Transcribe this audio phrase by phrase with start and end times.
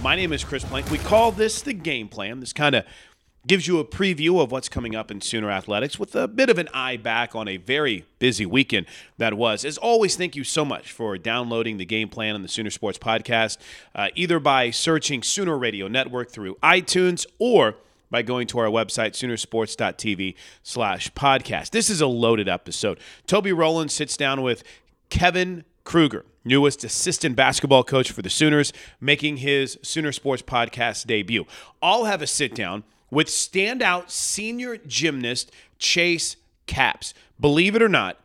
[0.00, 0.90] My name is Chris Plank.
[0.92, 2.38] We call this the game plan.
[2.38, 2.84] This kind of
[3.48, 6.56] gives you a preview of what's coming up in Sooner Athletics with a bit of
[6.56, 9.64] an eye back on a very busy weekend that was.
[9.64, 12.96] As always, thank you so much for downloading the game plan on the Sooner Sports
[12.96, 13.58] Podcast,
[13.92, 17.74] uh, either by searching Sooner Radio Network through iTunes or
[18.08, 21.70] by going to our website, Soonersports.tv slash podcast.
[21.70, 23.00] This is a loaded episode.
[23.26, 24.62] Toby Rowland sits down with
[25.10, 31.46] Kevin Kruger, newest assistant basketball coach for the Sooners, making his Sooner Sports Podcast debut.
[31.80, 37.14] I'll have a sit down with standout senior gymnast Chayse Capps.
[37.40, 38.20] Believe it or not,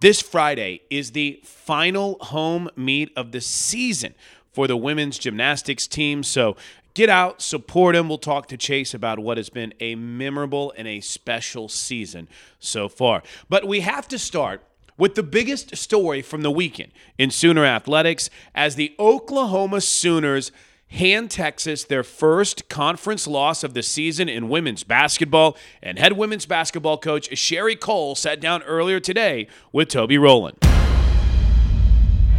[0.00, 4.12] this Friday is the final home meet of the season
[4.52, 6.22] for the women's gymnastics team.
[6.22, 6.54] So
[6.92, 8.10] get out, support him.
[8.10, 12.28] We'll talk to Chayse about what has been a memorable and a special season
[12.58, 13.22] so far.
[13.48, 14.62] But we have to start
[14.96, 20.52] with the biggest story from the weekend in Sooner Athletics as the Oklahoma Sooners
[20.88, 25.56] hand Texas their first conference loss of the season in women's basketball.
[25.82, 30.58] And head women's basketball coach Sherri Coale sat down earlier today with Toby Rowland.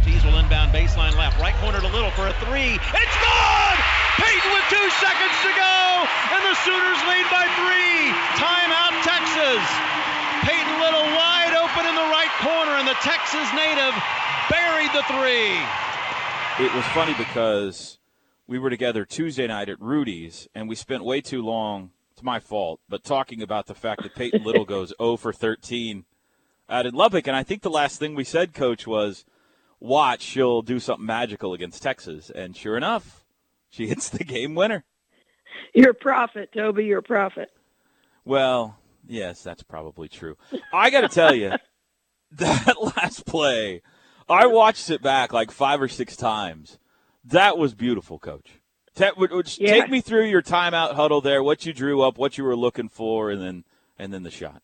[0.04, 2.80] Tees will inbound baseline left, right corner to Little for a three.
[2.80, 3.76] It's good!
[4.16, 5.78] Payton with two seconds to go,
[6.34, 8.10] and the Sooners lead by three.
[8.40, 9.62] Timeout, Texas.
[10.42, 11.37] Peyton Little wide
[11.78, 13.94] open in the right corner, and the Texas native
[14.50, 15.54] buried the three.
[16.64, 17.98] It was funny because
[18.46, 21.90] we were together Tuesday night at Rudy's, and we spent way too long.
[22.12, 26.04] It's my fault, but talking about the fact that Peyton Little goes 0 for 13
[26.68, 29.24] out in Lubbock, and I think the last thing we said, Coach, was,
[29.78, 33.24] "Watch, she'll do something magical against Texas," and sure enough,
[33.70, 34.84] she hits the game winner.
[35.74, 36.86] You're a prophet, Toby.
[36.86, 37.50] You're a prophet.
[38.24, 40.36] Well, yes, that's probably true.
[40.72, 41.52] I got to tell you,
[42.32, 43.82] that last play,
[44.28, 46.78] I watched it back like five or six times.
[47.24, 48.60] That was beautiful, Coach.
[48.94, 49.72] Te- would- would- Yeah.
[49.80, 52.88] Take me through your timeout huddle there, what you drew up, what you were looking
[52.88, 53.64] for, and then
[53.98, 54.62] and then the shot.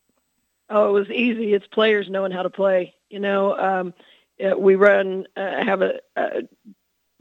[0.71, 1.53] Oh, it was easy.
[1.55, 2.95] It's players knowing how to play.
[3.11, 3.95] You know, um,
[4.45, 6.43] uh, we run uh, have a, a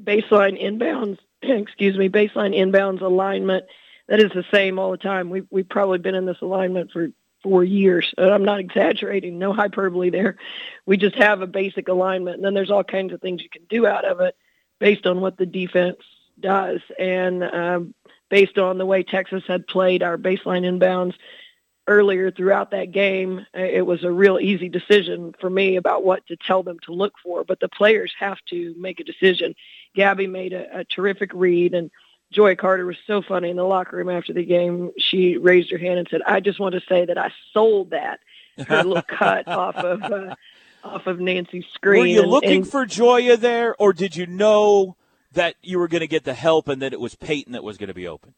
[0.02, 1.18] baseline inbounds.
[1.42, 3.66] excuse me, baseline inbounds alignment
[4.08, 5.30] that is the same all the time.
[5.30, 7.10] We've we've probably been in this alignment for
[7.44, 8.14] four years.
[8.18, 9.38] I'm not exaggerating.
[9.38, 10.38] No hyperbole there.
[10.86, 13.66] We just have a basic alignment, and then there's all kinds of things you can
[13.70, 14.36] do out of it
[14.80, 15.98] based on what the defense
[16.40, 17.94] does and um,
[18.34, 21.14] based on the way Texas had played our baseline inbounds
[21.88, 26.36] earlier throughout that game, it was a real easy decision for me about what to
[26.38, 27.44] tell them to look for.
[27.44, 29.54] But the players have to make a decision.
[29.96, 31.92] Gabby made a, a terrific read, and
[32.34, 34.92] Gioya Carter was so funny in the locker room after the game.
[34.98, 38.20] She raised her hand and said, "I just want to say that I sold that."
[38.68, 40.36] Her little cut off of uh,
[40.84, 42.02] off of Nancy's screen.
[42.02, 44.96] Were you and- looking and- for Gioya there, or did you know
[45.32, 47.78] that you were going to get the help and that it was Peyton that was
[47.78, 48.34] going to be open?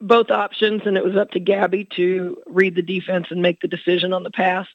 [0.00, 3.68] both options, and it was up to Gabby to read the defense and make the
[3.68, 4.66] decision on the pass.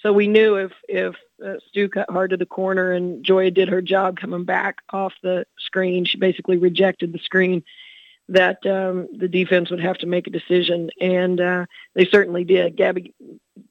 [0.00, 3.68] So we knew if if uh, Stu cut hard to the corner and Gioya did
[3.68, 7.62] her job coming back off the screen, she basically rejected the screen.
[8.28, 12.76] That um, the defense would have to make a decision, and uh, they certainly did.
[12.76, 13.12] Gabby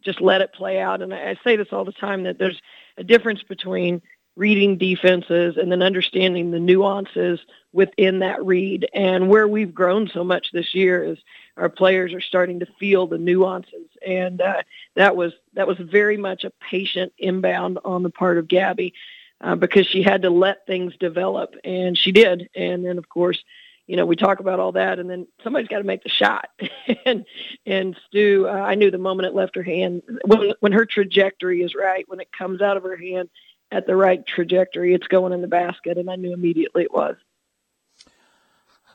[0.04, 2.62] just let it play out, and I, I say this all the time that there's
[2.98, 4.02] a difference between
[4.36, 7.40] reading defenses and then understanding the nuances
[7.74, 8.88] within that read.
[8.94, 11.18] And where we've grown so much this year is
[11.58, 14.64] our players are starting to feel the nuances, and uh,
[14.96, 18.94] that was that was very much a patient inbound on the part of Gabby
[19.42, 22.50] uh, because she had to let things develop, and she did.
[22.56, 23.44] And then of course.
[23.92, 26.48] You know, we talk about all that, and then somebody's got to make the shot.
[27.06, 27.26] and
[27.66, 31.62] and Stu, uh, I knew the moment it left her hand, when when her trajectory
[31.62, 33.30] is right, when it comes out of her hand
[33.70, 37.18] at the right trajectory, it's going in the basket, and I knew immediately it was.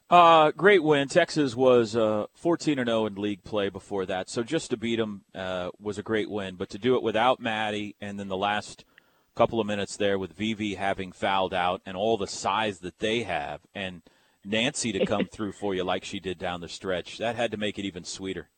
[0.09, 1.09] Uh, great win.
[1.09, 4.97] Texas was uh, 14 and 0 in league play before that, so just to beat
[4.97, 6.55] them uh, was a great win.
[6.55, 8.87] But to do it without Maddie, and then the last
[9.35, 13.25] couple of minutes there with Vivi having fouled out, and all the size that they
[13.25, 14.01] have, and
[14.47, 17.57] Nancy to come through for you like she did down the stretch, that had to
[17.57, 18.49] make it even sweeter.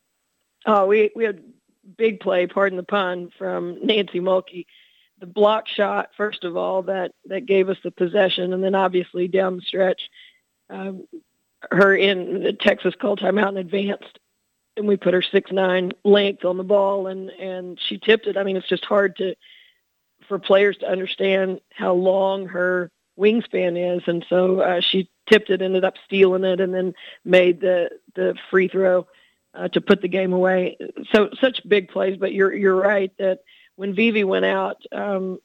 [0.66, 1.42] Oh, we we had
[1.96, 4.66] big play, pardon the pun, from Nancy Mulkey.
[5.20, 9.28] The block shot, first of all, that that gave us the possession, and then obviously
[9.28, 10.02] down the stretch,
[10.70, 11.06] um,
[11.70, 14.18] her in the Texas called timeout and advanced
[14.78, 18.36] and we put her six nine length on the ball, and and she tipped it.
[18.36, 19.34] I mean, it's just hard to
[20.28, 25.62] for players to understand how long her wingspan is, and so uh, she tipped it,
[25.62, 26.94] ended up stealing it, and then
[27.24, 29.06] made the the free throw
[29.54, 30.76] uh, to put the game away.
[31.12, 33.40] So such big plays, but you're you're right that
[33.76, 35.38] when Vivi went out, um,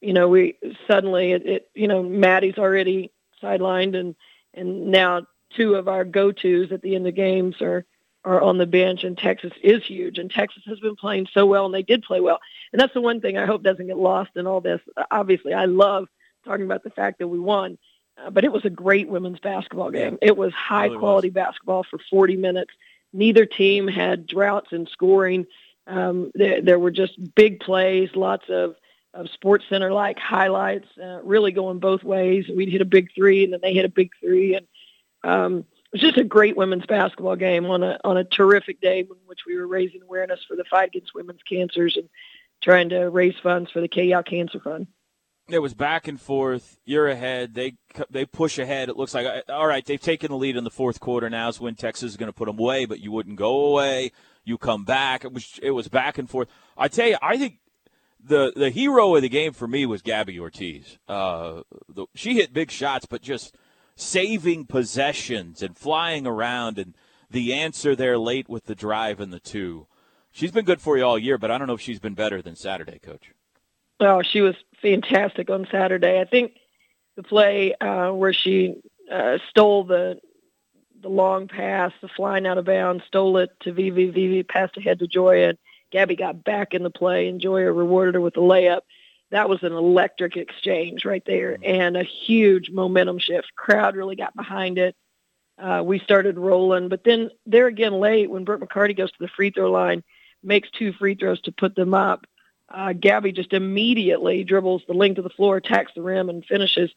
[0.00, 3.10] you know, we suddenly it, it you know Maddie's already
[3.42, 4.14] sidelined, and
[4.54, 5.26] and now
[5.56, 7.84] two of our go-tos at the end of games are
[8.24, 11.64] are on the bench, and Texas is huge, and Texas has been playing so well,
[11.64, 12.38] and they did play well,
[12.72, 14.80] and that's the one thing I hope doesn't get lost in all this.
[15.10, 16.06] Obviously, I love
[16.44, 17.78] talking about the fact that we won,
[18.18, 20.18] uh, but it was a great women's basketball game.
[20.22, 21.34] It was high really quality was.
[21.34, 22.72] basketball for 40 minutes.
[23.12, 25.46] Neither team had droughts in scoring.
[25.86, 28.76] Um, there, there were just big plays, lots of
[29.12, 32.46] of Sports Center like highlights, uh, really going both ways.
[32.48, 34.66] We'd hit a big three, and then they hit a big three, and
[35.24, 39.00] um, it was just a great women's basketball game on a on a terrific day
[39.00, 42.08] in which we were raising awareness for the fight against women's cancers and
[42.62, 44.86] trying to raise funds for the Kay Yow Cancer Fund
[45.52, 46.78] it was back and forth.
[46.84, 47.54] You're ahead.
[47.54, 47.74] They
[48.10, 48.88] they push ahead.
[48.88, 49.84] It looks like all right.
[49.84, 51.28] They've taken the lead in the fourth quarter.
[51.30, 54.12] Now is when Texas is going to put them away, but you wouldn't go away.
[54.44, 55.24] You come back.
[55.24, 56.48] It was it was back and forth.
[56.76, 57.58] I tell you, I think
[58.22, 60.98] the the hero of the game for me was Gabby Ortiz.
[61.08, 63.54] Uh, the, she hit big shots, but just
[63.96, 66.94] saving possessions and flying around, and
[67.30, 69.86] the answer there late with the drive and the two.
[70.32, 72.40] She's been good for you all year, but I don't know if she's been better
[72.40, 73.32] than Saturday, Coach.
[74.00, 76.20] Oh, she was fantastic on Saturday.
[76.20, 76.52] I think
[77.16, 78.74] the play uh, where she
[79.10, 80.20] uh, stole the
[81.02, 84.10] the long pass, the flying out of bounds, stole it to Vivi.
[84.10, 85.56] Vivi passed ahead to Gioya.
[85.90, 88.80] Gabby got back in the play, and Gioya rewarded her with a layup.
[89.30, 93.54] That was an electric exchange right there, and a huge momentum shift.
[93.56, 94.94] Crowd really got behind it.
[95.58, 99.28] Uh, we started rolling, but then there again late when Brooke McCarty goes to the
[99.28, 100.02] free throw line,
[100.42, 102.26] makes two free throws to put them up
[102.70, 106.90] uh, Gabby just immediately dribbles the length of the floor, attacks the rim, and finishes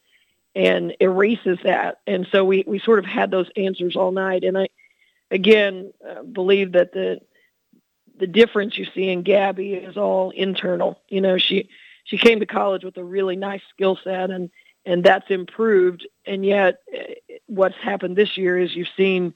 [0.56, 2.00] and erases that.
[2.06, 4.44] And so we, we sort of had those answers all night.
[4.44, 4.70] And I,
[5.32, 7.22] again, uh, believe that the
[8.20, 11.00] the difference you see in Gabby is all internal.
[11.10, 11.70] You know, she
[12.04, 14.52] she came to college with a really nice skill set, and
[14.86, 16.08] and that's improved.
[16.26, 17.14] And yet, uh,
[17.48, 19.34] what's happened this year is you've seen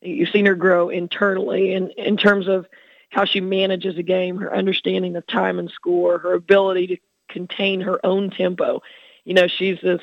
[0.00, 2.66] you've seen her grow internally, in in terms of
[3.10, 6.96] how she manages a game, her understanding of time and score, her ability to
[7.28, 8.82] contain her own tempo.
[9.24, 10.02] You know, she's this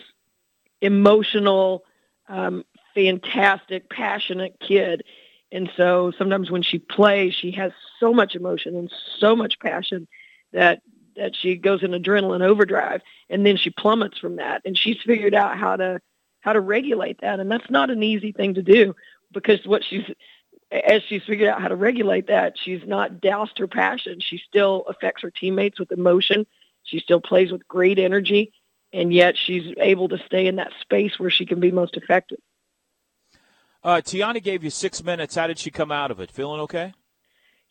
[0.81, 1.83] emotional,
[2.27, 2.63] um,
[2.93, 5.03] fantastic, passionate kid.
[5.51, 10.07] And so sometimes when she plays, she has so much emotion and so much passion
[10.51, 10.81] that
[11.15, 14.63] that she goes in adrenaline overdrive and then she plummets from that.
[14.65, 16.01] And she's figured out how to
[16.41, 17.39] how to regulate that.
[17.39, 18.95] And that's not an easy thing to do
[19.31, 20.05] because what she's
[20.73, 24.19] as she's figured out how to regulate that, she's not doused her passion.
[24.19, 26.47] She still affects her teammates with emotion.
[26.83, 28.51] She still plays with great energy,
[28.91, 32.39] and yet she's able to stay in that space where she can be most effective.
[33.83, 35.35] Uh, Tiana gave you six minutes.
[35.35, 36.31] How did she come out of it?
[36.31, 36.93] Feeling okay?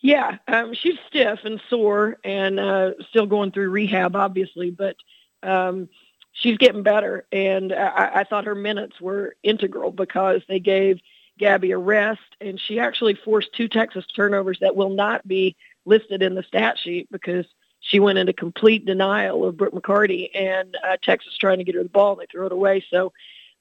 [0.00, 4.96] Yeah, um, she's stiff and sore, and uh, still going through rehab, obviously, but
[5.42, 5.88] um,
[6.32, 7.26] she's getting better.
[7.32, 11.00] And I, I thought her minutes were integral because they gave
[11.38, 16.22] Gabby a rest, and she actually forced two Texas turnovers that will not be listed
[16.22, 17.46] in the stat sheet because
[17.80, 21.82] she went into complete denial of Brooke McCarty and uh, Texas trying to get her
[21.82, 22.84] the ball and they throw it away.
[22.90, 23.12] So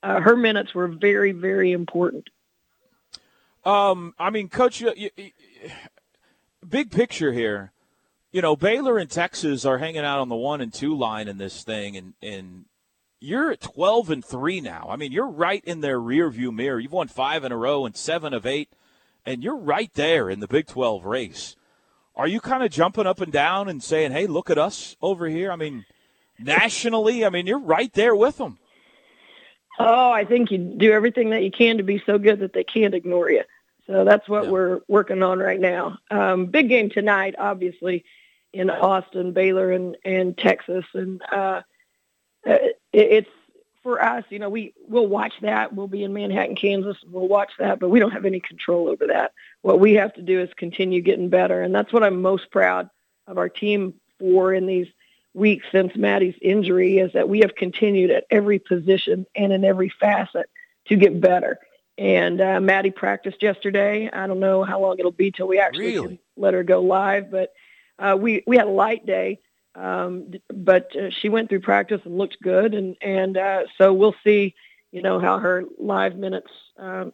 [0.03, 2.29] uh, her minutes were very, very important.
[3.63, 5.09] Um, I mean, Coach, you, you,
[6.67, 7.71] big picture here.
[8.31, 11.37] You know, Baylor and Texas are hanging out on the one and two line in
[11.37, 12.65] this thing, and and
[13.21, 14.87] you're at 12 and 3 now.
[14.89, 16.79] I mean, you're right in their rear view mirror.
[16.79, 18.67] You've won 5 in a row and 7 of 8
[19.25, 21.55] and you're right there in the Big 12 race.
[22.15, 25.27] Are you kind of jumping up and down and saying, "Hey, look at us over
[25.27, 25.51] here"?
[25.51, 25.85] I mean,
[26.37, 28.59] nationally, I mean, you're right there with them.
[29.79, 32.63] Oh, I think you do everything that you can to be so good that they
[32.63, 33.43] can't ignore you.
[33.87, 34.51] So that's what yeah.
[34.51, 35.97] we're working on right now.
[36.11, 38.03] Um, big game tonight, obviously,
[38.53, 41.61] in Austin, Baylor, and and Texas, and uh,
[42.47, 42.57] uh,
[42.93, 43.29] it's
[43.83, 45.73] for us, you know, we we'll watch that.
[45.73, 46.97] We'll be in Manhattan, Kansas.
[47.09, 49.33] We'll watch that, but we don't have any control over that.
[49.61, 52.89] What we have to do is continue getting better, and that's what I'm most proud
[53.27, 54.87] of our team for in these
[55.33, 59.89] weeks since Maddie's injury is that we have continued at every position and in every
[59.99, 60.49] facet
[60.87, 61.57] to get better.
[61.97, 64.09] And uh, Maddie practiced yesterday.
[64.11, 66.19] I don't know how long it'll be till we actually really?
[66.35, 67.53] let her go live, but
[67.97, 69.39] uh, we we had a light day
[69.75, 74.15] um, but uh, she went through practice and looked good, and and uh, so we'll
[74.23, 74.53] see,
[74.91, 77.13] you know, how her live minutes um,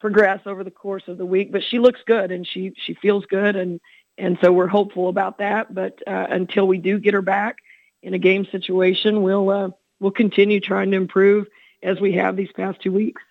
[0.00, 1.50] progress over the course of the week.
[1.50, 3.80] But she looks good and she she feels good, and
[4.16, 5.74] and so we're hopeful about that.
[5.74, 7.56] But uh, until we do get her back
[8.02, 11.46] in a game situation, we'll uh, we'll continue trying to improve
[11.82, 13.22] as we have these past two weeks.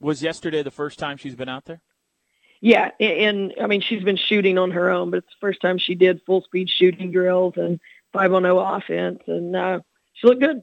[0.00, 1.80] Was yesterday the first time she's been out there?
[2.60, 5.60] Yeah, and, and I mean she's been shooting on her own, but it's the first
[5.60, 7.80] time she did full speed shooting drills and
[8.12, 9.80] five on zero offense, and uh,
[10.14, 10.62] she looked good.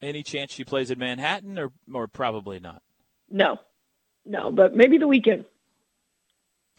[0.00, 2.82] Any chance she plays in Manhattan, or or probably not?
[3.30, 3.58] No,
[4.24, 5.44] no, but maybe the weekend.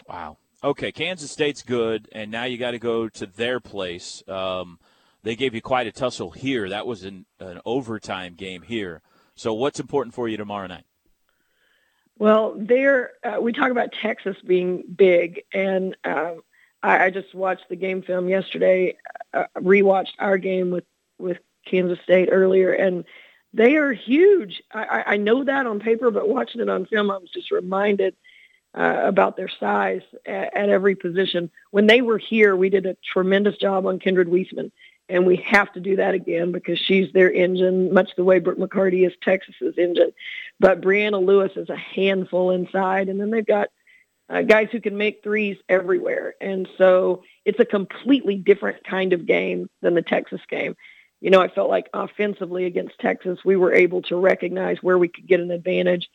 [0.07, 0.37] Wow.
[0.61, 4.21] Okay, Kansas State's good, and now you got to go to their place.
[4.27, 4.79] Um,
[5.23, 6.67] they gave you quite a tussle here.
[6.67, 9.01] That was an, an overtime game here.
[9.35, 10.85] So, what's important for you tomorrow night?
[12.19, 16.41] Well, there uh, we talk about Texas being big, and um,
[16.83, 18.97] I, I just watched the game film yesterday.
[19.33, 20.83] Uh, rewatched our game with
[21.17, 23.05] with Kansas State earlier, and
[23.53, 24.61] they are huge.
[24.73, 28.15] I, I know that on paper, but watching it on film, I was just reminded
[28.77, 31.49] uh, about their size at, at every position.
[31.71, 34.71] When they were here, we did a tremendous job on Kindred Wesemann,
[35.09, 38.59] and we have to do that again because she's their engine, much the way Brooke
[38.59, 40.11] McCarty is Texas's engine.
[40.59, 43.69] But Breanna Lewis is a handful inside, and then they've got
[44.29, 46.35] uh, guys who can make threes everywhere.
[46.39, 50.75] And so it's a completely different kind of game than the Texas game.
[51.21, 55.07] You know, I felt like offensively against Texas, we were able to recognize where we
[55.07, 56.07] could get an advantage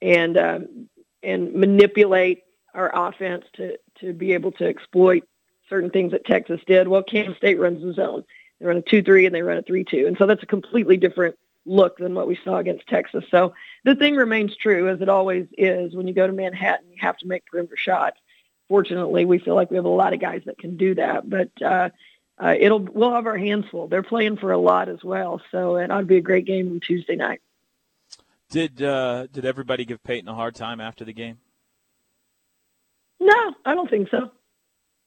[0.00, 0.88] and um,
[1.22, 5.24] and manipulate our offense to to be able to exploit
[5.68, 6.88] certain things that Texas did.
[6.88, 8.24] Well, Kansas State runs the zone.
[8.60, 10.06] They run a 2-3 and they run a 3-2.
[10.06, 13.24] And so that's a completely different look than what we saw against Texas.
[13.30, 13.54] So
[13.84, 15.94] the thing remains true, as it always is.
[15.94, 18.18] When you go to Manhattan, you have to make perimeter shots.
[18.68, 21.28] Fortunately, we feel like we have a lot of guys that can do that.
[21.28, 21.90] But uh,
[22.38, 23.88] uh, it'll we'll have our hands full.
[23.88, 25.40] They're playing for a lot as well.
[25.50, 27.40] So it ought to be a great game on Tuesday night.
[28.50, 31.38] Did uh, did everybody give Peyton a hard time after the game?
[33.20, 34.30] No, I don't think so.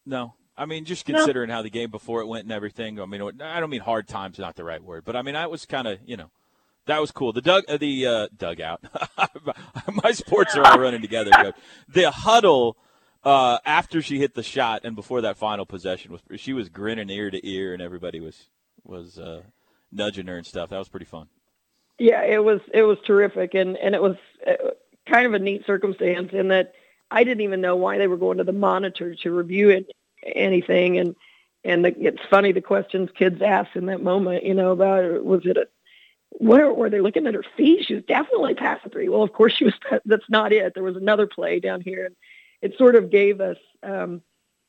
[0.05, 1.55] No, I mean, just considering no.
[1.55, 2.99] how the game before it went and everything.
[2.99, 5.47] I mean, I don't mean hard times, not the right word, but I mean, I
[5.47, 6.31] was kind of, you know,
[6.85, 7.31] that was cool.
[7.31, 8.83] The dug, uh, the uh, dugout.
[10.03, 11.31] My sports are all running together.
[11.31, 11.55] Coach.
[11.87, 12.75] The huddle
[13.23, 17.09] uh, after she hit the shot and before that final possession was she was grinning
[17.09, 18.49] ear to ear, and everybody was
[18.83, 19.43] was uh,
[19.93, 20.71] nudging her and stuff.
[20.71, 21.27] That was pretty fun.
[21.97, 24.71] Yeah, it was it was terrific, and and it was uh,
[25.05, 26.73] kind of a neat circumstance in that
[27.11, 29.91] I didn't even know why they were going to the monitor to review it
[30.23, 30.97] anything.
[30.97, 31.15] And
[31.63, 35.41] and the, it's funny the questions kids ask in that moment you know about was
[35.45, 35.67] it a
[36.31, 37.85] where were they looking at her feet?
[37.85, 39.73] She was definitely past three well of course she was
[40.05, 40.73] that's not it.
[40.73, 42.05] There was another play down here.
[42.05, 42.15] And
[42.61, 44.21] it sort of gave us um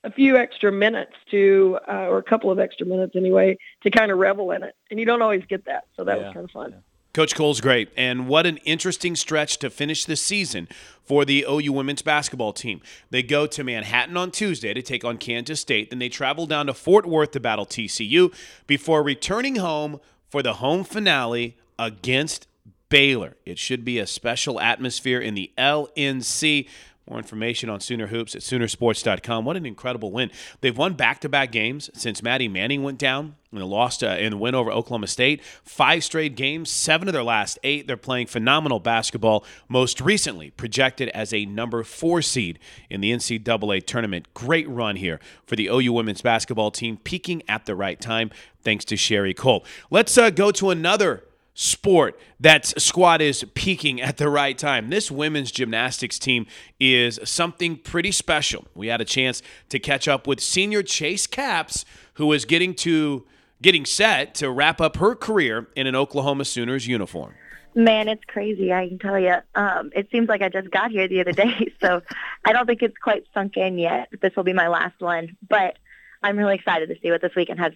[0.02, 4.10] a few extra minutes to uh, or a couple of extra minutes anyway to kind
[4.10, 4.74] of revel in it.
[4.90, 5.84] And you don't always get that.
[5.96, 6.24] So that yeah.
[6.26, 6.70] was kind of fun.
[6.70, 6.78] Yeah.
[7.12, 7.90] Coach Coale's great.
[7.96, 10.68] And what an interesting stretch to finish the season
[11.02, 12.80] for the OU women's basketball team.
[13.10, 15.90] They go to Manhattan on Tuesday to take on Kansas State.
[15.90, 18.32] Then they travel down to Fort Worth to battle TCU
[18.66, 22.46] before returning home for the home finale against
[22.90, 23.36] Baylor.
[23.44, 26.68] It should be a special atmosphere in the LNC.
[27.10, 29.44] More information on Sooner Hoops at Soonersports.com.
[29.44, 30.30] What an incredible win.
[30.60, 34.30] They've won back to back games since Maddie Manning went down and lost uh, in
[34.30, 35.42] the win over Oklahoma State.
[35.64, 37.88] Five straight games, seven of their last eight.
[37.88, 39.44] They're playing phenomenal basketball.
[39.68, 44.32] Most recently, projected as a number four seed in the NCAA tournament.
[44.32, 48.30] Great run here for the OU women's basketball team, peaking at the right time
[48.62, 49.64] thanks to Sherri Coale.
[49.90, 54.88] Let's uh, go to another sport that squad is peaking at the right time.
[54.90, 56.46] This women's gymnastics team
[56.78, 58.66] is something pretty special.
[58.74, 63.26] We had a chance to catch up with senior Chayse Capps, who is getting to
[63.62, 67.34] getting set to wrap up her career in an Oklahoma Sooners uniform.
[67.74, 68.72] Man, it's crazy.
[68.72, 69.36] I can tell you.
[69.54, 72.02] Um, it seems like I just got here the other day, so
[72.44, 74.08] I don't think it's quite sunk in yet.
[74.20, 75.78] This will be my last one, but
[76.22, 77.72] I'm really excited to see what this weekend has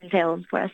[0.00, 0.70] entails for us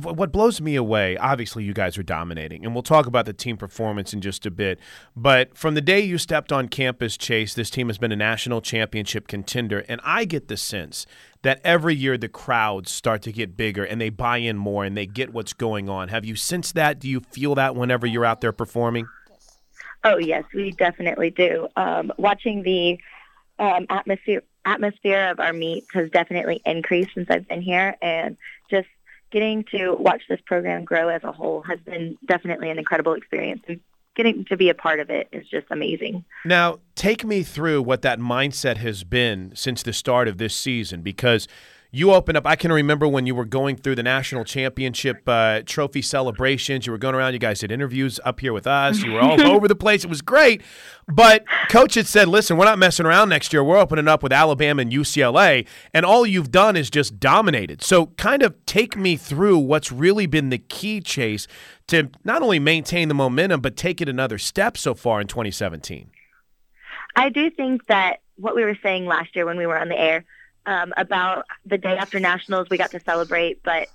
[0.00, 3.56] what blows me away, obviously, you guys are dominating, and we'll talk about the team
[3.56, 4.78] performance in just a bit.
[5.16, 8.60] But from the day you stepped on campus, Chayse, this team has been a national
[8.60, 11.06] championship contender, and I get the sense
[11.42, 14.96] that every year the crowds start to get bigger and they buy in more and
[14.96, 16.08] they get what's going on.
[16.08, 16.98] Have you sensed that?
[16.98, 19.06] Do you feel that whenever you're out there performing?
[20.04, 21.68] Oh yes, we definitely do.
[21.76, 22.98] Um, watching the
[23.58, 28.36] um, atmosphere atmosphere of our meets has definitely increased since I've been here, and
[28.70, 28.88] just
[29.34, 33.60] getting to watch this program grow as a whole has been definitely an incredible experience.
[33.66, 33.80] And
[34.14, 36.24] getting to be a part of it is just amazing.
[36.44, 41.02] Now, take me through what that mindset has been since the start of this season
[41.02, 41.48] because
[41.94, 42.44] you opened up.
[42.44, 46.86] I can remember when you were going through the national championship uh, trophy celebrations.
[46.86, 47.34] You were going around.
[47.34, 49.00] You guys did interviews up here with us.
[49.02, 50.02] You were all over the place.
[50.02, 50.60] It was great.
[51.06, 53.62] But coach had said, "Listen, we're not messing around next year.
[53.62, 58.06] We're opening up with Alabama and UCLA, and all you've done is just dominated." So,
[58.06, 61.46] kind of take me through what's really been the key Chayse
[61.86, 66.10] to not only maintain the momentum but take it another step so far in 2017.
[67.14, 70.00] I do think that what we were saying last year when we were on the
[70.00, 70.24] air
[70.66, 73.88] um, about the day after nationals, we got to celebrate, but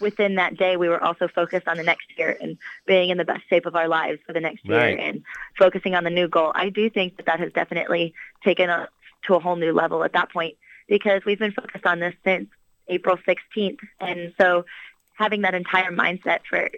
[0.00, 3.24] within that day, we were also focused on the next year and being in the
[3.24, 4.98] best shape of our lives for the next year Right.
[4.98, 5.22] and
[5.58, 6.52] focusing on the new goal.
[6.54, 8.88] I do think that that has definitely taken us
[9.26, 10.56] to a whole new level at that point
[10.88, 12.48] because we've been focused on this since
[12.88, 13.78] April 16th.
[14.00, 14.64] And so
[15.14, 16.68] having that entire mindset for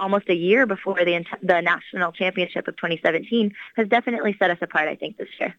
[0.00, 4.88] almost a year before the, the national championship of 2017 has definitely set us apart,
[4.88, 5.54] I think, this year.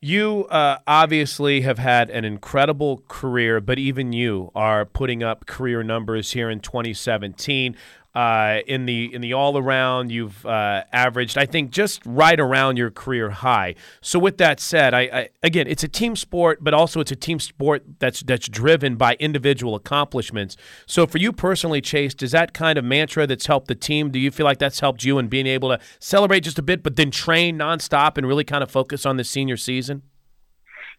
[0.00, 5.82] You uh, obviously have had an incredible career, but even you are putting up career
[5.82, 7.76] numbers here in 2017.
[8.14, 12.76] Uh, in the in the all around, you've uh, averaged, I think, just right around
[12.76, 13.74] your career high.
[14.02, 17.16] So, with that said, I, I again, it's a team sport, but also it's a
[17.16, 20.58] team sport that's that's driven by individual accomplishments.
[20.84, 24.10] So, for you personally, Chayse, does that kind of mantra that's helped the team?
[24.10, 26.82] Do you feel like that's helped you in being able to celebrate just a bit,
[26.82, 30.02] but then train nonstop and really kind of focus on the senior season?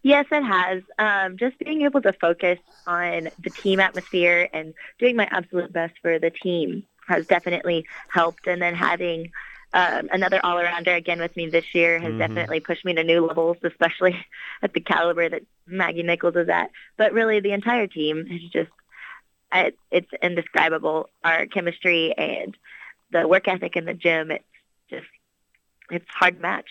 [0.02, 0.82] Yes, it has.
[0.98, 5.94] Um, just being able to focus on the team atmosphere and doing my absolute best
[6.02, 8.48] for the team has definitely helped.
[8.48, 9.32] And then having
[9.74, 13.58] um, another all-arounder again with me this year has definitely pushed me to new levels,
[13.64, 14.16] especially
[14.62, 16.70] at the caliber that Maggie Nichols is at.
[16.98, 18.72] But really, the entire team is just
[19.54, 21.10] it, it's indescribable.
[21.24, 22.56] Our chemistry and
[23.12, 24.44] the work ethic in the gym, it's
[24.90, 25.08] just
[25.90, 26.70] it's hard to match.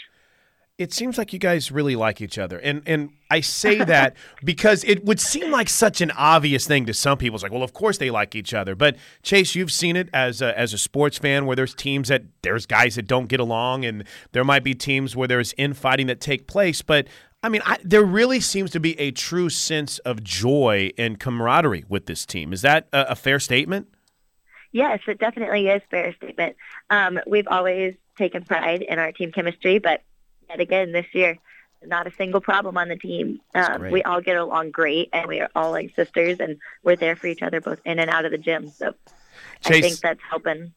[0.79, 4.85] It seems like you guys really like each other, and and I say that because
[4.85, 7.37] it would seem like such an obvious thing to some people.
[7.37, 10.41] It's like, well, of course they like each other, but Chayse, you've seen it as
[10.41, 13.85] a, as a sports fan where there's teams that there's guys that don't get along,
[13.85, 17.07] and there might be teams where there's infighting that take place, but.
[17.45, 21.85] I mean, I, there really seems to be a true sense of joy and camaraderie
[21.89, 22.53] with this team.
[22.53, 23.89] Is that a, a fair statement?
[24.71, 26.57] Yes, it definitely is a fair statement.
[26.89, 30.03] Um, we've always taken pride in our team chemistry, but
[30.61, 31.39] again this year,
[31.85, 33.41] not a single problem on the team.
[33.55, 37.17] Um, we all get along great, and we are all like sisters, and we're there
[37.17, 38.71] for each other both in and out of the gym.
[38.71, 38.95] So
[39.65, 40.73] Chayse, I think that's helping.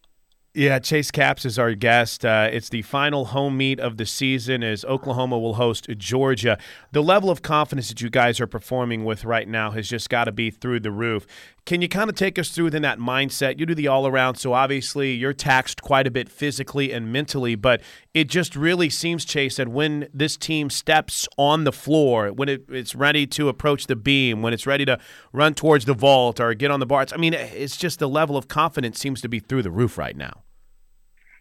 [0.56, 2.24] Yeah, Chayse Capps is our guest.
[2.24, 6.58] Uh, it's the final home meet of the season as Oklahoma will host Georgia.
[6.94, 10.26] The level of confidence that you guys are performing with right now has just got
[10.26, 11.28] to be through the roof.
[11.66, 13.58] Can you kind of take us through within that mindset?
[13.58, 17.56] You do the all around, so obviously you're taxed quite a bit physically and mentally,
[17.56, 17.82] but
[18.14, 22.66] it just really seems, Chayse, that when this team steps on the floor, when it,
[22.70, 25.00] it's ready to approach the beam, when it's ready to
[25.34, 28.38] run towards the vault or get on the bars, I mean, it's just the level
[28.38, 30.44] of confidence seems to be through the roof right now.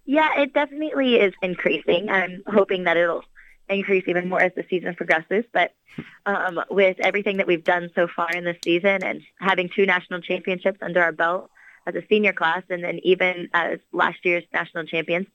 [0.07, 2.09] Yeah, it definitely is increasing.
[2.09, 3.25] I'm hoping that it'll
[3.69, 5.45] increase even more as the season progresses.
[5.53, 5.73] But
[6.27, 10.21] um, with everything that we've done so far in this season and having two national
[10.21, 11.51] championships under our belt
[11.87, 15.27] as a senior class and then even as last year's national champions,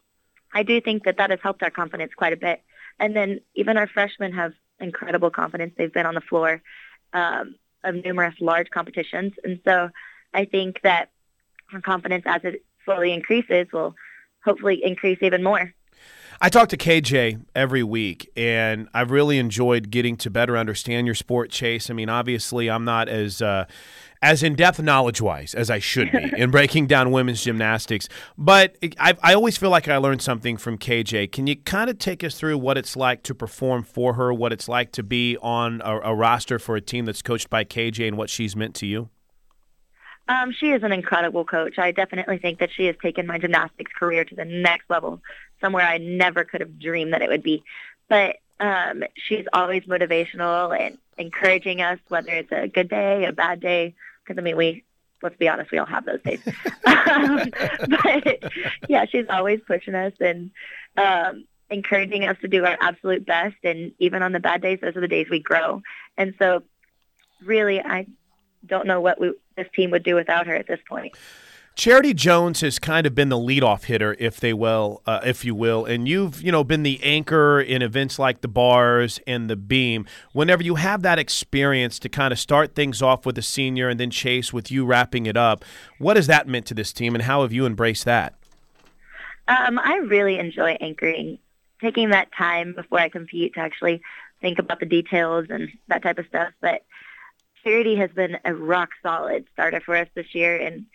[0.53, 2.61] I do think that that has helped our confidence quite a bit.
[2.99, 5.73] And then even our freshmen have incredible confidence.
[5.77, 6.61] They've been on the floor
[7.13, 9.33] um, of numerous large competitions.
[9.43, 9.89] And so
[10.33, 11.11] I think that
[11.73, 13.95] our confidence as it slowly increases will
[14.43, 15.73] hopefully increase even more.
[16.41, 21.15] I talk to KJ every week, and I've really enjoyed getting to better understand your
[21.15, 21.89] sport, Chayse.
[21.89, 23.65] I mean, obviously, I'm not as uh,
[24.21, 28.77] as in depth knowledge wise as I should be in breaking down women's gymnastics, but
[28.97, 31.33] I, I always feel like I learned something from KJ.
[31.33, 34.53] Can you kind of take us through what it's like to perform for her, what
[34.53, 38.07] it's like to be on a, a roster for a team that's coached by KJ,
[38.07, 39.09] and what she's meant to you?
[40.29, 41.79] Um, she is an incredible coach.
[41.79, 45.21] I definitely think that she has taken my gymnastics career to the next level,
[45.61, 47.63] somewhere I never could have dreamed that it would be.
[48.07, 53.59] But um, she's always motivational and encouraging us, whether it's a good day, a bad
[53.59, 53.95] day.
[54.23, 54.83] Because I mean, we
[55.21, 56.41] let's be honest, we all have those days.
[56.85, 57.51] um,
[57.89, 58.53] but
[58.87, 60.51] yeah, she's always pushing us and
[60.97, 63.57] um, encouraging us to do our absolute best.
[63.63, 65.81] And even on the bad days, those are the days we grow.
[66.17, 66.63] And so,
[67.43, 68.07] really, I
[68.65, 71.15] don't know what we, this team would do without her at this point.
[71.79, 75.55] Charity Jones has kind of been the leadoff hitter, if they will, uh, if you
[75.55, 79.55] will, and you've you know been the anchor in events like the bars and the
[79.55, 80.05] beam.
[80.33, 83.97] Whenever you have that experience to kind of start things off with a senior and
[83.97, 85.63] then Chayse with you wrapping it up,
[85.99, 88.33] what has that meant to this team, and how have you embraced that?
[89.47, 91.39] Um, I really enjoy anchoring,
[91.79, 94.01] taking that time before I compete to actually
[94.41, 96.51] think about the details and that type of stuff.
[96.59, 96.83] But
[97.63, 100.85] Charity has been a rock solid starter for us this year, and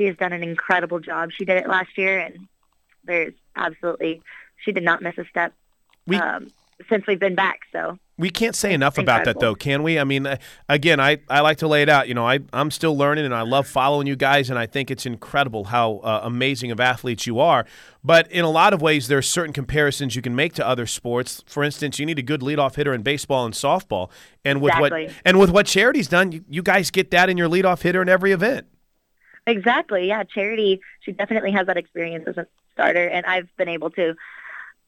[0.00, 1.30] she has done an incredible job.
[1.30, 2.48] She did it last year, and
[3.04, 4.22] there's absolutely
[4.64, 5.52] she did not miss a step
[6.06, 6.50] We- um,
[6.88, 7.60] since we've been back.
[7.70, 9.98] So We can't say enough about that, though, can we?
[9.98, 10.38] I mean, uh,
[10.70, 12.08] again, I, I like to lay it out.
[12.08, 14.90] You know, I, I'm still learning and I love following you guys, and I think
[14.90, 17.66] it's incredible how uh, amazing of athletes you are.
[18.02, 20.86] But in a lot of ways, there are certain comparisons you can make to other
[20.86, 21.44] sports.
[21.46, 24.08] For instance, you need a good leadoff hitter in baseball and softball.
[24.46, 25.04] And with Exactly.
[25.04, 28.00] what and with what Charity's done, you, you guys get that in your leadoff hitter
[28.00, 28.66] in every event.
[29.50, 30.08] Exactly.
[30.08, 34.14] Yeah, Charity, she definitely has that experience as a starter, and I've been able to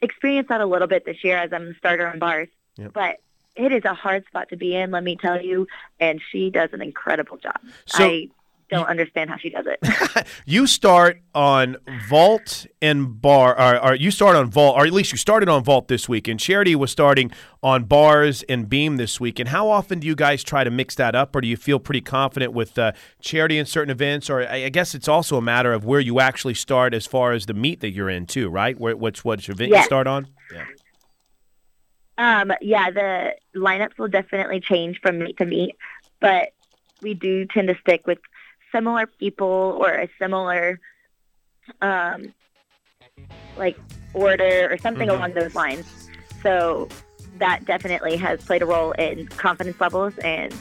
[0.00, 2.48] experience that a little bit this year as I'm a starter on bars.
[2.76, 2.92] Yep.
[2.92, 3.16] But
[3.54, 5.66] it is a hard spot to be in, let me tell you,
[6.00, 7.58] and she does an incredible job.
[7.86, 8.30] So- I
[8.72, 10.26] don't understand how she does it.
[10.44, 11.76] You start on
[12.08, 15.62] vault and bar, or, or you start on vault, or at least you started on
[15.62, 16.26] vault this week.
[16.26, 17.30] And Charity was starting
[17.62, 19.38] on bars and beam this week.
[19.38, 21.78] And how often do you guys try to mix that up, or do you feel
[21.78, 24.28] pretty confident with uh, Charity in certain events?
[24.28, 27.32] Or I I guess it's also a matter of where you actually start as far
[27.32, 28.78] as the meet that you're in too, right?
[28.78, 30.28] Where, which which event you start on?
[30.52, 30.64] Yeah.
[32.18, 35.76] Um, yeah, the lineups will definitely change from meet to meet,
[36.20, 36.52] but
[37.02, 38.18] we do tend to stick with
[38.72, 40.80] similar people or a similar,
[41.80, 42.34] um,
[43.56, 43.78] like
[44.14, 45.14] order or something Mhm.
[45.16, 46.10] along those lines.
[46.42, 46.88] So
[47.38, 50.52] that definitely has played a role in confidence levels and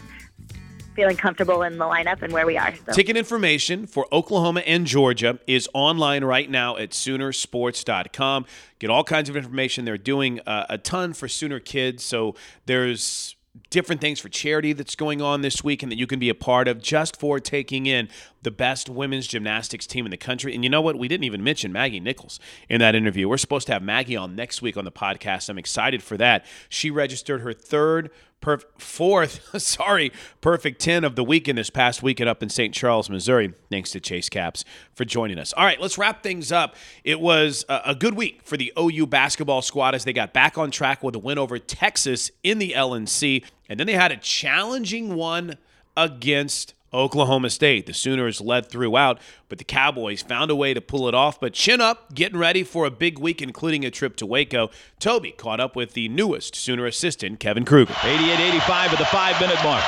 [0.96, 2.74] feeling comfortable in the lineup and where we are.
[2.86, 2.92] So.
[2.92, 8.46] Ticket information for Oklahoma and Georgia is online right now at Soonersports.com.
[8.78, 9.86] Get all kinds of information.
[9.86, 12.04] They're doing uh, a ton for Sooner kids.
[12.04, 13.36] So there's
[13.70, 16.36] different things for charity that's going on this week and that you can be a
[16.36, 18.08] part of just for taking in
[18.44, 20.56] the best women's gymnastics team in the country.
[20.56, 20.98] And you know what?
[20.98, 23.28] We didn't even mention Maggie Nichols in that interview.
[23.28, 25.50] We're supposed to have Maggie on next week on the podcast.
[25.50, 26.46] I'm excited for that.
[26.70, 28.10] She registered her third
[28.42, 32.74] perf- fourth, sorry, perfect 10 of the weekend this past weekend up in St.
[32.74, 33.54] Charles, Missouri.
[33.70, 35.54] Thanks to Chayse Capps for joining us.
[35.54, 36.76] All right, let's wrap things up.
[37.04, 40.58] It was a, a good week for the OU basketball squad as they got back
[40.58, 44.18] on track with a win over Texas in the LNC, and then they had a
[44.18, 45.58] challenging one
[45.96, 47.86] against Oklahoma State.
[47.86, 51.40] The Sooners led throughout, but the Cowboys found a way to pull it off.
[51.40, 54.70] But chin up, getting ready for a big week, including a trip to Waco.
[55.00, 57.94] Toby caught up with the newest Sooner assistant, Kevin Kruger.
[57.94, 59.84] 88-85 at the five-minute mark.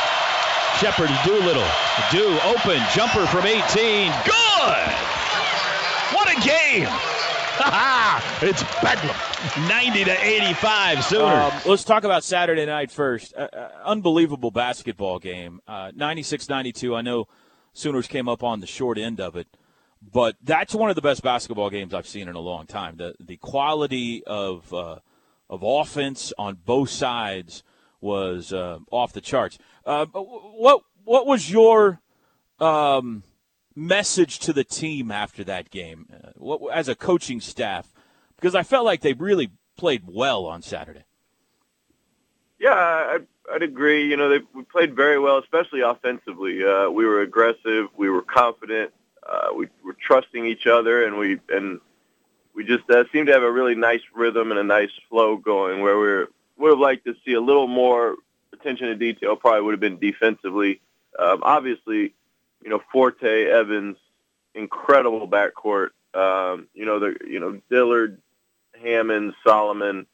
[0.79, 1.67] Shepard Doolittle.
[2.11, 4.11] Do open jumper from 18.
[4.25, 4.93] Good.
[6.13, 7.12] What a game!
[8.41, 9.15] It's Bedlam.
[9.67, 11.53] 90 to 85 Sooners.
[11.53, 13.33] Um, let's talk about Saturday night first.
[13.35, 15.59] Uh, uh, unbelievable basketball game.
[15.67, 16.97] Uh, 96-92.
[16.97, 17.27] I know
[17.73, 19.47] Sooners came up on the short end of it,
[20.01, 22.97] but that's one of the best basketball games I've seen in a long time.
[22.97, 24.97] The the quality of uh,
[25.49, 27.63] of offense on both sides
[28.01, 29.57] was uh, off the charts.
[29.85, 31.99] Uh, what what was your
[32.59, 33.23] um,
[33.75, 37.93] message to the team after that game, uh, what, as a coaching staff?
[38.35, 41.03] Because I felt like they really played well on Saturday.
[42.59, 43.19] Yeah, I,
[43.51, 44.09] I'd agree.
[44.09, 46.63] You know, they we played very well, especially offensively.
[46.63, 47.87] Uh, we were aggressive.
[47.97, 48.93] We were confident.
[49.27, 51.79] Uh, we were trusting each other, and we and
[52.55, 55.81] we just uh, seemed to have a really nice rhythm and a nice flow going.
[55.81, 56.25] Where we
[56.57, 58.15] would have liked to see a little more
[58.53, 59.35] attention to detail.
[59.35, 60.81] Probably would have been defensively.
[61.17, 62.13] Um, obviously,
[62.63, 63.97] you know, Forte, Evans,
[64.55, 65.89] incredible backcourt.
[66.13, 68.21] Um, you know, the you know Dillard,
[68.81, 70.07] Hammond, Solomon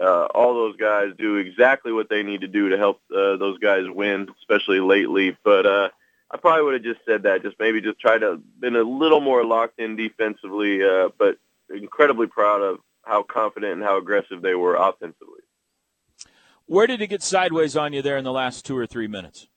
[0.00, 3.58] uh, all those guys do exactly what they need to do to help uh, those
[3.58, 5.36] guys win, especially lately.
[5.44, 5.88] But uh,
[6.30, 9.20] I probably would have just said that, just maybe just try to been a little
[9.20, 11.38] more locked in defensively, uh, but
[11.70, 15.40] incredibly proud of how confident and how aggressive they were offensively.
[16.66, 19.48] Where did it get sideways on you there in the last two or three minutes?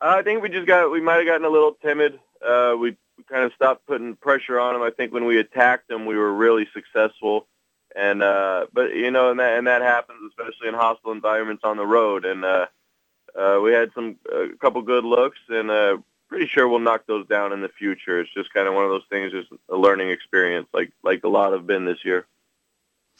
[0.00, 2.18] Uh, I think we just got we might have gotten a little timid.
[2.44, 4.82] Uh, we, we kind of stopped putting pressure on them.
[4.82, 7.46] I think when we attacked them, we were really successful.
[7.96, 11.76] And uh, but you know, and that and that happens especially in hostile environments on
[11.76, 12.24] the road.
[12.24, 12.66] And uh,
[13.36, 15.96] uh, we had some a couple good looks, and uh,
[16.28, 18.20] pretty sure we'll knock those down in the future.
[18.20, 21.28] It's just kind of one of those things, just a learning experience, like like a
[21.28, 22.26] lot have been this year.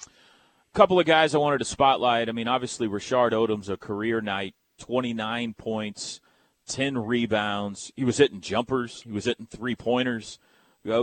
[0.05, 2.29] A couple of guys I wanted to spotlight.
[2.29, 6.21] I mean, obviously, Rashard Odomes a career night, 29 points,
[6.68, 7.92] 10 rebounds.
[7.96, 9.02] He was hitting jumpers.
[9.02, 10.38] He was hitting three pointers.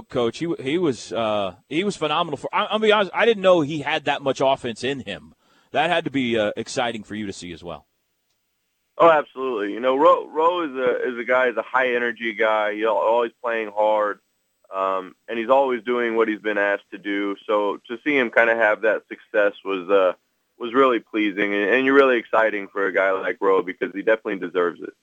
[0.10, 0.40] Coach.
[0.40, 2.38] He he was uh, he was phenomenal.
[2.38, 5.36] For I, I'll be honest, I didn't know he had that much offense in him.
[5.74, 7.86] That had to be uh, exciting for you to see as well.
[8.98, 9.74] Oh, absolutely.
[9.74, 12.76] You know, Roe, Roe is a is a guy, is a high energy guy.
[12.76, 14.22] He's always playing hard,
[14.74, 17.36] um, and he's always doing what he's been asked to do.
[17.46, 20.14] So to see him kind of have that success was uh,
[20.58, 24.02] was really pleasing and, and you're really exciting for a guy like Rowe because he
[24.02, 24.94] definitely deserves it.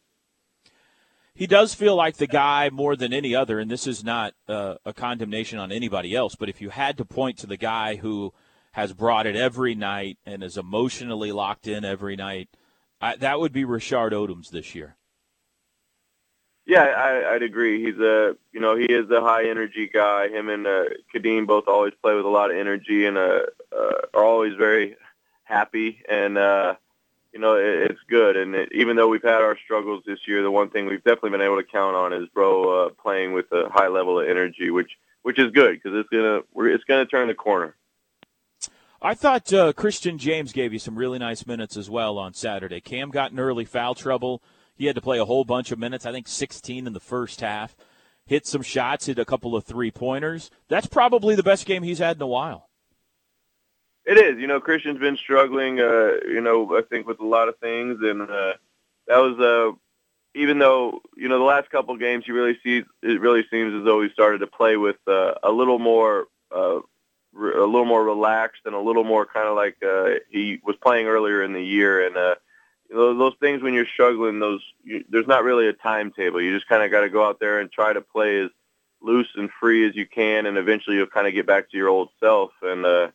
[1.35, 4.75] He does feel like the guy more than any other, and this is not uh,
[4.85, 6.35] a condemnation on anybody else.
[6.35, 8.35] But if you had to point to the guy who
[8.73, 12.49] has brought it every night and is emotionally locked in every night,
[13.01, 14.97] I, that would be Rashard Odomes this year.
[16.65, 17.85] Yeah, I, I'd agree.
[17.85, 20.29] He's a, you know, he is a high energy guy.
[20.29, 23.93] Him and uh, Khadeem both always play with a lot of energy and uh, uh,
[24.15, 24.97] are always very
[25.43, 26.03] happy.
[26.09, 26.77] And uh,
[27.33, 28.37] you know, it, it's good.
[28.37, 31.31] And it, even though we've had our struggles this year, the one thing we've definitely
[31.31, 34.71] been able to count on is Bro uh, playing with a high level of energy,
[34.71, 34.91] which
[35.23, 37.77] which is good because it's gonna we're, it's gonna turn the corner.
[39.01, 42.81] I thought uh, Christian James gave you some really nice minutes as well on Saturday.
[42.81, 44.43] Cam got in early foul trouble.
[44.77, 46.07] He had to play a whole bunch of minutes.
[46.07, 47.77] I think 16 in the first half.
[48.25, 50.51] Hit some shots, hit a couple of three pointers.
[50.69, 52.69] That's probably the best game he's had in a while.
[54.05, 54.39] It is.
[54.41, 55.81] You know, Christian's been struggling.
[55.81, 58.55] Uh, you know, I think with a lot of things, and uh,
[59.07, 59.77] that was uh,
[60.35, 63.85] even though you know the last couple games, you really see it really seems as
[63.85, 66.27] though he started to play with uh, a little more.
[66.55, 66.81] Uh,
[67.35, 71.07] a little more relaxed and a little more kind of like uh, he was playing
[71.07, 72.07] earlier in the year.
[72.07, 72.35] And uh,
[72.91, 76.43] those things when you're struggling, those you, there's not really a timetable.
[76.43, 78.51] You just kind of got to go out there and try to play as
[79.01, 81.89] loose and free as you can, and eventually you'll kind of get back to your
[81.89, 82.51] old self.
[82.61, 83.09] And uh,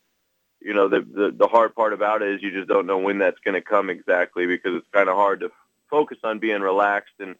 [0.61, 3.19] you know, the, the the hard part about it is you just don't know when
[3.19, 5.51] that's going to come exactly because it's kind of hard to
[5.89, 7.35] focus on being relaxed and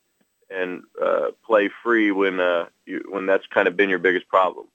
[0.50, 4.68] and uh, play free when uh, you, when that's kind of been your biggest problem.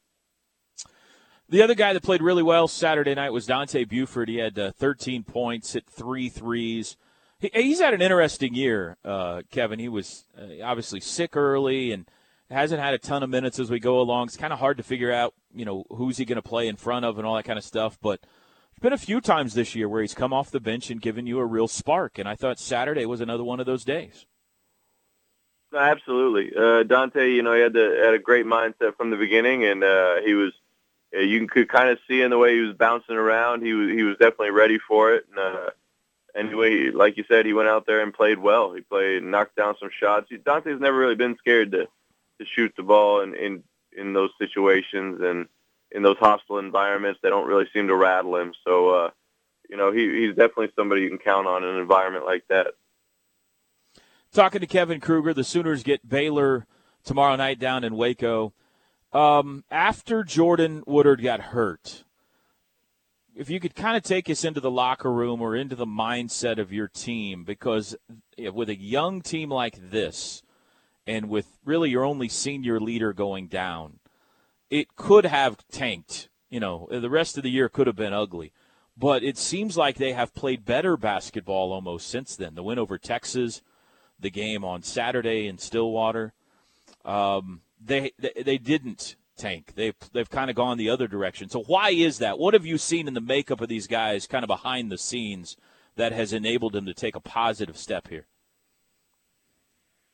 [1.48, 4.28] The other guy that played really well Saturday night was Dante Buford.
[4.28, 6.96] He had uh, 13 points, hit three threes.
[7.38, 9.78] He, he's had an interesting year, uh, Kevin.
[9.78, 12.06] He was uh, obviously sick early and
[12.52, 14.26] hasn't had a ton of minutes as we go along.
[14.26, 16.76] It's kind of hard to figure out, you know, who's he going to play in
[16.76, 17.98] front of and all that kind of stuff.
[18.00, 18.20] But
[18.70, 21.26] it's been a few times this year where he's come off the bench and given
[21.26, 22.18] you a real spark.
[22.18, 24.26] And I thought Saturday was another one of those days.
[25.74, 27.30] Absolutely, uh, Dante.
[27.30, 30.34] You know, he had the, had a great mindset from the beginning, and uh, he
[30.34, 30.52] was.
[31.14, 33.62] You could kind of see in the way he was bouncing around.
[33.62, 35.26] He was he was definitely ready for it.
[35.28, 35.70] And, uh,
[36.34, 38.72] anyway, like you said, he went out there and played well.
[38.72, 40.30] He played, knocked down some shots.
[40.44, 41.88] Dante's never really been scared to
[42.42, 43.62] to shoot the ball in in,
[43.96, 45.46] in those situations and
[45.90, 47.20] in those hostile environments.
[47.22, 48.52] They don't really seem to rattle him.
[48.64, 49.10] So, uh,
[49.68, 52.68] you know, he, he's definitely somebody you can count on in an environment like that.
[54.32, 56.66] Talking to Kevin Kruger, the Sooners get Baylor
[57.04, 58.54] tomorrow night down in Waco.
[59.12, 62.04] Um, after Jordan Woodard got hurt,
[63.34, 66.58] if you could kind of take us into the locker room or into the mindset
[66.58, 67.94] of your team, because
[68.38, 70.42] with a young team like this,
[71.06, 73.98] and with really your only senior leader going down,
[74.70, 76.28] it could have tanked.
[76.50, 78.52] You know, the rest of the year could have been ugly.
[78.96, 82.54] But it seems like they have played better basketball almost since then.
[82.54, 83.62] The win over Texas,
[84.20, 86.34] the game on Saturday in Stillwater.
[87.04, 89.72] Um, they, they they didn't tank.
[89.74, 91.48] They've they've kind of gone the other direction.
[91.48, 92.38] So why is that?
[92.38, 95.56] What have you seen in the makeup of these guys, kind of behind the scenes,
[95.96, 98.26] that has enabled them to take a positive step here?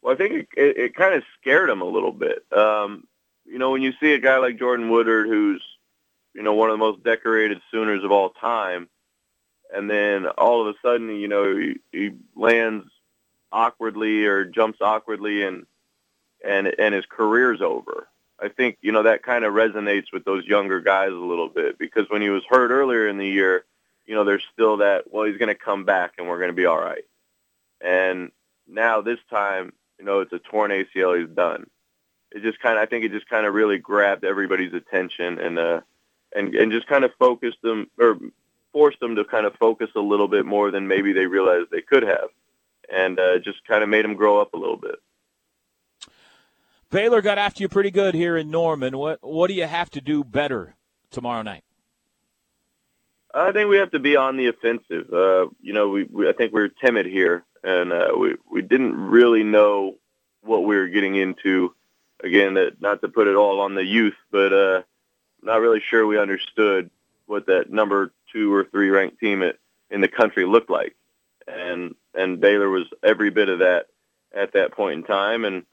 [0.09, 2.43] Well, I think it, it, it kind of scared him a little bit.
[2.51, 3.07] Um,
[3.45, 5.63] you know, when you see a guy like Jordan Woodard, who's,
[6.35, 8.89] you know, one of the most decorated Sooners of all time,
[9.71, 12.87] and then all of a sudden, you know, he, he lands
[13.53, 15.67] awkwardly or jumps awkwardly, and
[16.43, 18.09] and and his career's over.
[18.41, 21.79] I think you know that kind of resonates with those younger guys a little bit
[21.79, 23.67] because when he was hurt earlier in the year,
[24.07, 26.55] you know, there's still that well, he's going to come back and we're going to
[26.57, 27.05] be all right.
[27.83, 28.33] And
[28.67, 31.19] now this time, you know, it's a torn ACL.
[31.19, 31.69] He's done.
[32.31, 35.59] It just kind of, I think it just kind of really grabbed everybody's attention and,
[35.59, 35.81] uh,
[36.35, 38.19] and, and just kind of focused them or
[38.73, 41.81] forced them to kind of focus a little bit more than maybe they realized they
[41.81, 42.29] could have.
[42.91, 44.97] And, uh, just kind of made them grow up a little bit.
[46.91, 48.97] Baylor got after you pretty good here in Norman.
[48.97, 50.75] What, what do you have to do better
[51.11, 51.65] tomorrow night?
[53.35, 55.13] I think we have to be on the offensive.
[55.13, 58.63] Uh, you know, we, we I think we are timid here, and uh, we we
[58.63, 59.97] didn't really know
[60.43, 61.75] what we were getting into.
[62.23, 64.83] Again, that not to put it all on the youth, but uh,
[65.43, 66.91] not really sure we understood
[67.27, 69.57] what that number two or three ranked team at,
[69.91, 70.97] in the country looked like,
[71.47, 73.87] and and Baylor was every bit of that
[74.35, 75.45] at that point in time.
[75.45, 75.65] And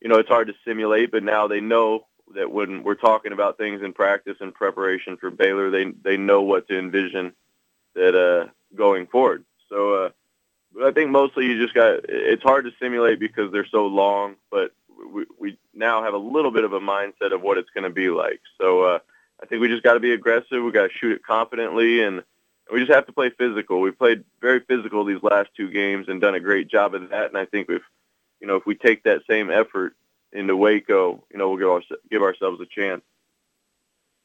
[0.00, 3.58] you know, it's hard to simulate, but now they know that when we're talking about
[3.58, 7.32] things in practice and preparation for Baylor, they they know what to envision
[7.94, 9.44] that uh, going forward.
[9.68, 10.10] So uh,
[10.80, 12.00] I think mostly you just got.
[12.08, 14.72] It's hard to simulate because they're so long, but
[15.12, 17.90] we we now have a little bit of a mindset of what it's going to
[17.90, 18.40] be like.
[18.60, 18.98] So uh,
[19.42, 20.62] I think we just got to be aggressive.
[20.62, 22.22] We got to shoot it confidently, and
[22.72, 23.80] we just have to play physical.
[23.80, 27.26] We played very physical these last two games and done a great job of that.
[27.26, 27.82] And I think if
[28.40, 29.94] you know if we take that same effort
[30.32, 33.02] into Waco, you know we'll give, our, give ourselves a chance.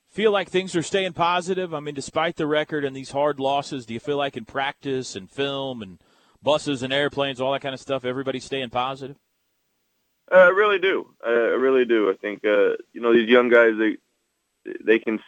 [0.09, 1.73] Feel like things are staying positive.
[1.73, 5.15] I mean, despite the record and these hard losses, do you feel like in practice
[5.17, 5.99] and film and
[6.47, 9.17] buses and airplanes, all that kind of stuff, everybody's staying positive?
[10.31, 11.13] Uh, I really do.
[11.21, 12.09] I really do.
[12.09, 13.97] I think uh, you know these young guys they
[14.81, 15.19] they can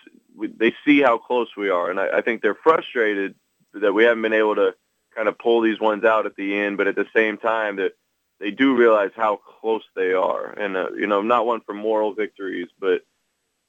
[0.57, 3.35] they see how close we are, and I, I think they're frustrated
[3.73, 4.75] that we haven't been able to
[5.13, 6.77] kind of pull these ones out at the end.
[6.77, 7.97] But at the same time, that
[8.39, 12.13] they do realize how close they are, and uh, you know, not one for moral
[12.13, 13.01] victories, but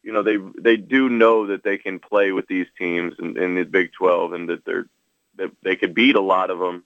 [0.04, 3.56] you know, they they do know that they can play with these teams in, in
[3.56, 4.86] the Big 12, and that they're
[5.34, 6.84] that they could beat a lot of them,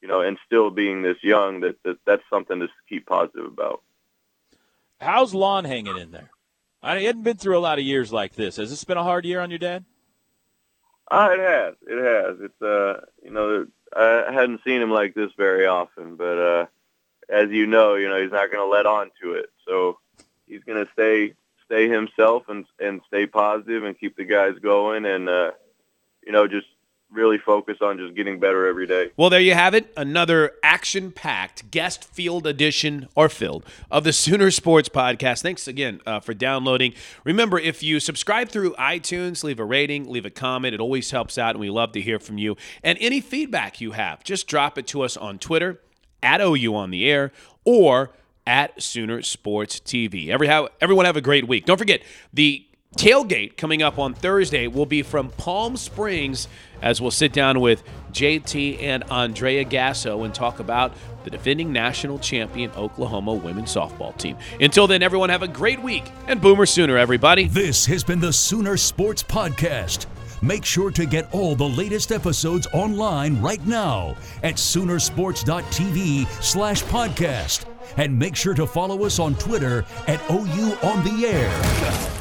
[0.00, 3.82] you know, and still being this young, that, that that's something to keep positive about.
[5.00, 6.30] How's Lon hanging in there?
[6.82, 8.56] I hadn't been through a lot of years like this.
[8.56, 9.84] Has this been a hard year on your dad?
[11.10, 11.74] Uh, it has.
[11.86, 12.36] It has.
[12.40, 16.66] It's uh, you know, I hadn't seen him like this very often, but uh,
[17.28, 19.50] as you know, you know, he's not going to let on to it.
[19.66, 19.98] So
[20.46, 21.34] he's going to stay
[21.66, 25.50] stay himself and and stay positive and keep the guys going and uh,
[26.24, 26.66] you know, just
[27.12, 29.10] really focus on just getting better every day.
[29.16, 29.92] Well, there you have it.
[29.96, 35.42] Another action packed guest field edition or filled of the Sooner Sports Podcast.
[35.42, 36.94] Thanks again uh, for downloading.
[37.24, 40.74] Remember, if you subscribe through iTunes, leave a rating, leave a comment.
[40.74, 42.56] It always helps out, and we love to hear from you.
[42.82, 45.80] And any feedback you have, just drop it to us on Twitter
[46.22, 47.32] at OU on the air
[47.64, 48.12] or
[48.46, 50.28] at Sooner Sports TV.
[50.28, 50.48] Every,
[50.80, 51.66] everyone have a great week.
[51.66, 56.48] Don't forget, the tailgate coming up on Thursday will be from Palm Springs
[56.82, 60.92] as we'll sit down with JT and Andrea Gasso and talk about
[61.24, 64.36] the defending national champion Oklahoma women's softball team.
[64.60, 67.46] Until then, everyone have a great week and Boomer Sooner, everybody.
[67.48, 70.06] This has been the Sooner Sports Podcast.
[70.42, 77.66] Make sure to get all the latest episodes online right now at Soonersports.tv slash podcast.
[77.96, 82.19] And make sure to follow us on Twitter at OU on the air.